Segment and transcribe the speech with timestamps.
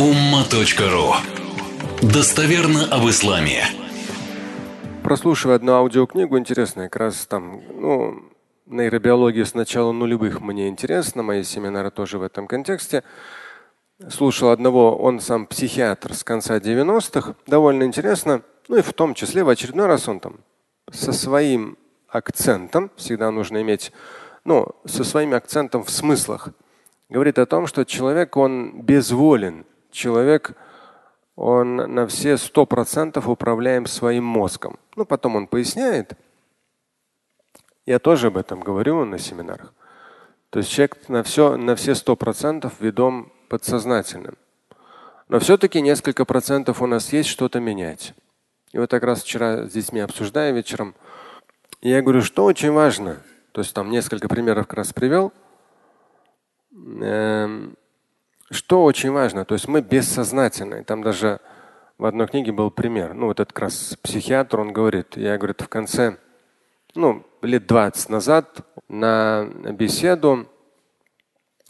[0.00, 1.12] umma.ru
[2.00, 3.64] Достоверно об исламе.
[5.02, 8.22] Прослушивая одну аудиокнигу, интересно, как раз там, ну,
[8.64, 13.04] нейробиология с начала нулевых мне интересно, мои семинары тоже в этом контексте.
[14.08, 18.40] Слушал одного, он сам психиатр с конца 90-х, довольно интересно.
[18.68, 20.40] Ну и в том числе в очередной раз он там
[20.90, 21.76] со своим
[22.08, 23.92] акцентом, всегда нужно иметь,
[24.46, 26.48] ну, со своим акцентом в смыслах,
[27.10, 29.66] говорит о том, что человек, он безволен.
[29.90, 30.56] Человек,
[31.36, 34.78] он на все сто процентов управляем своим мозгом.
[34.96, 36.12] Ну, потом он поясняет.
[37.86, 39.72] Я тоже об этом говорю на семинарах.
[40.50, 44.36] То есть человек на все, на все сто процентов ведом подсознательным.
[45.28, 48.14] Но все-таки несколько процентов у нас есть что-то менять.
[48.72, 50.94] И вот как раз вчера с детьми обсуждая вечером,
[51.80, 53.22] я говорю, что очень важно.
[53.52, 55.32] То есть там несколько примеров как раз привел.
[56.72, 57.76] Эм,
[58.50, 60.82] что очень важно, то есть мы бессознательные.
[60.84, 61.40] Там даже
[61.98, 63.14] в одной книге был пример.
[63.14, 66.16] Ну, вот этот как раз психиатр, он говорит, я, говорит, в конце,
[66.94, 70.48] ну, лет 20 назад на беседу,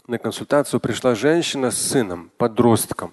[0.07, 3.13] на консультацию пришла женщина с сыном, подростком.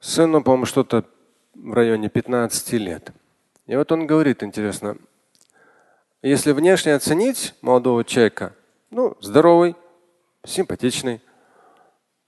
[0.00, 1.04] Сыну, по-моему, что-то
[1.54, 3.12] в районе 15 лет.
[3.66, 4.96] И вот он говорит, интересно,
[6.22, 8.54] если внешне оценить молодого человека,
[8.90, 9.76] ну, здоровый,
[10.44, 11.20] симпатичный,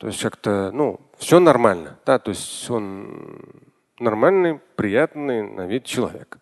[0.05, 3.41] то есть как-то, ну, все нормально, да, то есть он
[3.99, 6.37] нормальный, приятный на вид человек.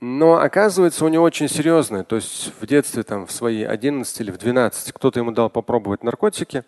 [0.00, 4.30] Но оказывается, у него очень серьезное, то есть в детстве, там, в свои 11 или
[4.30, 6.64] в 12, кто-то ему дал попробовать наркотики.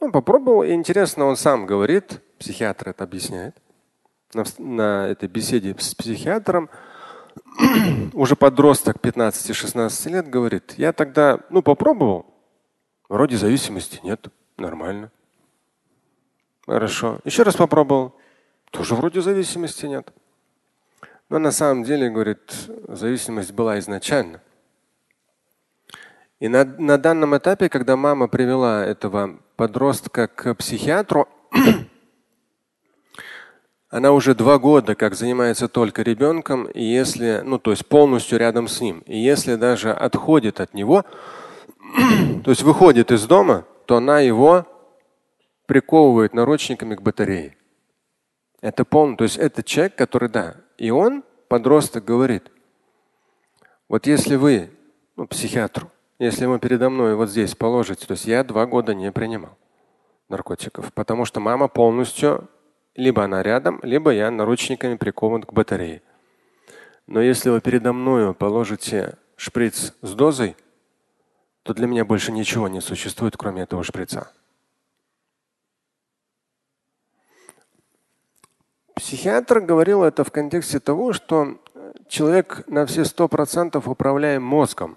[0.00, 3.54] Он попробовал, и интересно, он сам говорит, психиатр это объясняет,
[4.32, 6.70] на, на этой беседе с психиатром,
[8.14, 12.35] уже подросток 15-16 лет говорит, я тогда, ну, попробовал,
[13.08, 15.10] вроде зависимости нет, нормально.
[16.66, 17.20] Хорошо.
[17.24, 18.14] Еще раз попробовал,
[18.70, 20.12] тоже вроде зависимости нет.
[21.28, 22.40] Но на самом деле, говорит,
[22.88, 24.40] зависимость была изначально.
[26.38, 31.28] И на, на данном этапе, когда мама привела этого подростка к психиатру,
[33.88, 38.68] она уже два года как занимается только ребенком, и если, ну, то есть полностью рядом
[38.68, 39.02] с ним.
[39.06, 41.04] И если даже отходит от него,
[42.44, 44.66] то есть выходит из дома, то она его
[45.66, 47.56] приковывает наручниками к батарее.
[48.60, 52.50] Это полный, то есть это человек, который, да, и он, подросток, говорит,
[53.88, 54.70] вот если вы,
[55.16, 59.12] ну, психиатру, если вы передо мной вот здесь положите, то есть я два года не
[59.12, 59.56] принимал
[60.28, 62.48] наркотиков, потому что мама полностью
[62.96, 66.02] либо она рядом, либо я наручниками прикован к батарее.
[67.06, 70.56] Но если вы передо мною положите шприц с дозой,
[71.66, 74.30] то для меня больше ничего не существует, кроме этого шприца.
[78.94, 81.60] Психиатр говорил это в контексте того, что
[82.06, 84.96] человек на все сто процентов управляем мозгом.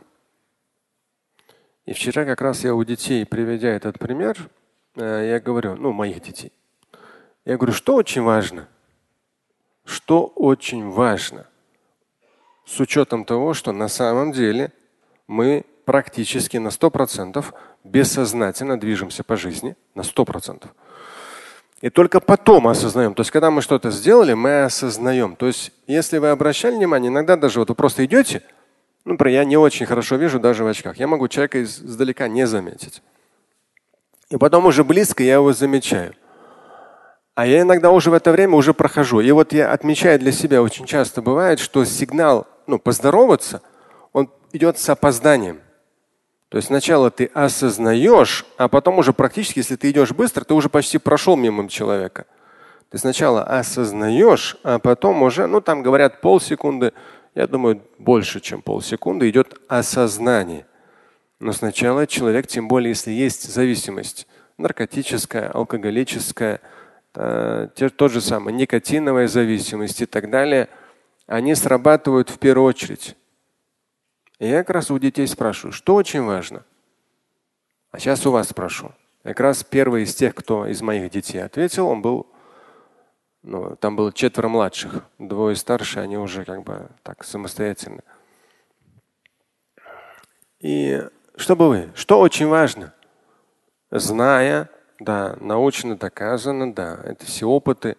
[1.85, 4.38] И вчера как раз я у детей, приведя этот пример,
[4.96, 6.53] э, я говорю, ну, моих детей,
[7.46, 8.68] я говорю, что очень важно?
[9.86, 11.47] Что очень важно?
[12.63, 14.72] С учетом того, что на самом деле
[15.25, 17.44] мы практически на 100%
[17.83, 20.67] бессознательно движемся по жизни, на 100%.
[21.81, 23.16] И только потом осознаем.
[23.16, 25.35] То есть, когда мы что-то сделали, мы осознаем.
[25.35, 28.44] То есть, если вы обращали внимание, иногда даже вот вы просто идете,
[29.03, 30.97] ну, например, я не очень хорошо вижу даже в очках.
[30.97, 33.01] Я могу человека издалека не заметить.
[34.29, 36.13] И потом уже близко я его замечаю.
[37.33, 39.21] А я иногда уже в это время уже прохожу.
[39.21, 43.63] И вот я отмечаю для себя, очень часто бывает, что сигнал ну, поздороваться,
[44.13, 45.61] он идет с опозданием.
[46.50, 50.70] То есть сначала ты осознаешь, а потом уже практически, если ты идешь быстро, ты уже
[50.70, 52.26] почти прошел мимо человека.
[52.90, 56.94] Ты сначала осознаешь, а потом уже, ну там говорят полсекунды,
[57.36, 60.66] я думаю, больше, чем полсекунды идет осознание.
[61.40, 64.28] Но сначала человек, тем более, если есть зависимость
[64.58, 66.60] наркотическая, алкоголическая,
[67.16, 70.69] Э, тот же самый никотиновая зависимость и так далее,
[71.28, 73.16] они срабатывают в первую очередь.
[74.39, 76.63] Я как раз у детей спрашиваю, что очень важно.
[77.91, 78.91] А сейчас у вас спрошу.
[79.24, 82.27] Как раз первый из тех, кто из моих детей ответил, он был,
[83.44, 88.01] ну, там было четверо младших, двое старше, они уже как бы так самостоятельно.
[90.62, 92.94] И чтобы вы, что очень важно,
[93.92, 94.69] зная
[95.00, 97.95] да, научно доказано, да, это все опыты.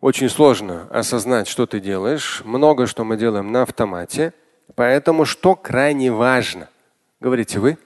[0.00, 2.42] Очень сложно осознать, что ты делаешь.
[2.44, 4.32] Много что мы делаем на автомате.
[4.74, 6.68] Поэтому что крайне важно?
[7.20, 7.78] Говорите вы?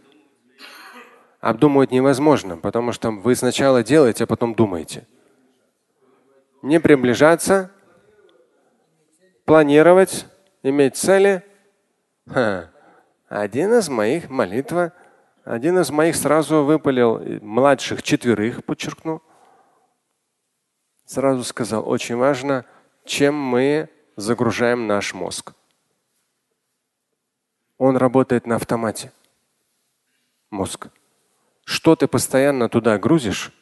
[1.45, 5.07] обдумывать невозможно, потому что вы сначала делаете, а потом думаете.
[6.63, 7.71] Не приближаться,
[9.45, 10.27] планировать,
[10.63, 11.43] иметь цели.
[12.27, 12.71] Ха.
[13.29, 14.73] Один из моих молитв,
[15.45, 19.21] один из моих сразу выпалил, младших четверых, подчеркну.
[21.05, 22.65] Сразу сказал, очень важно,
[23.05, 25.53] чем мы загружаем наш мозг.
[27.79, 29.13] Он работает на автомате.
[30.51, 30.89] Мозг.
[31.65, 33.53] Что ты постоянно туда грузишь,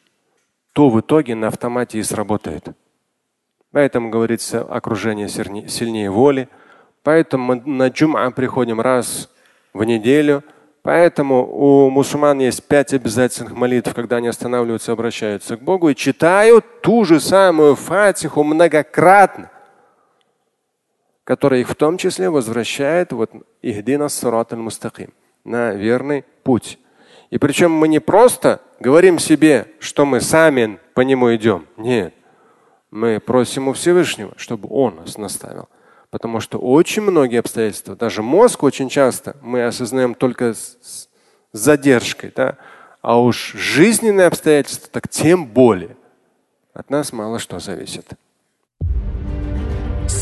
[0.73, 2.67] то в итоге на автомате и сработает.
[3.71, 6.47] Поэтому говорится окружение сильнее воли.
[7.01, 9.29] Поэтому мы на джум'a приходим раз
[9.73, 10.43] в неделю.
[10.83, 16.81] Поэтому у мусульман есть пять обязательных молитв, когда они останавливаются, обращаются к Богу и читают
[16.81, 19.49] ту же самую фатиху многократно,
[21.23, 23.31] которая их в том числе возвращает вот
[23.61, 26.79] ихдина сират мустаким на верный путь.
[27.29, 31.67] И причем мы не просто говорим себе, что мы сами по нему идем.
[31.77, 32.13] Нет.
[32.91, 35.67] Мы просим у Всевышнего, чтобы Он нас наставил.
[36.11, 41.09] Потому что очень многие обстоятельства, даже мозг очень часто мы осознаем только с,
[41.53, 42.31] задержкой.
[42.35, 42.57] Да?
[43.01, 45.95] А уж жизненные обстоятельства, так тем более.
[46.73, 48.13] От нас мало что зависит.